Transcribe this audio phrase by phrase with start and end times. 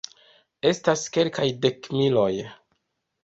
[0.69, 2.31] Estas kelkaj dekmiloj.